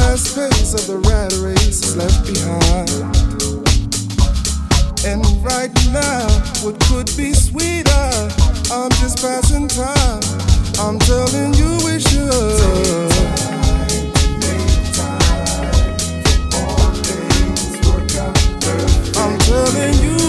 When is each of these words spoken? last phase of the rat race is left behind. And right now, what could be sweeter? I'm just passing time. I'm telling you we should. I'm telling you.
last 0.00 0.34
phase 0.34 0.72
of 0.74 0.86
the 0.86 0.98
rat 1.08 1.32
race 1.44 1.82
is 1.82 1.96
left 1.96 2.20
behind. 2.26 2.90
And 5.04 5.24
right 5.44 5.72
now, 5.92 6.28
what 6.62 6.78
could 6.88 7.10
be 7.16 7.32
sweeter? 7.34 8.08
I'm 8.72 8.90
just 9.02 9.18
passing 9.20 9.68
time. 9.68 10.22
I'm 10.78 10.98
telling 11.00 11.54
you 11.54 11.70
we 11.84 12.00
should. 12.00 13.10
I'm 19.16 19.38
telling 19.38 20.04
you. 20.04 20.19